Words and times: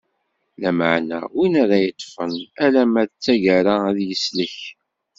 Lameɛna, 0.61 1.19
win 1.35 1.53
ara 1.63 1.77
yeṭṭfen 1.83 2.31
alamma 2.65 3.03
d 3.09 3.11
taggara 3.23 3.75
ad 3.89 3.97
yeslek. 4.07 4.57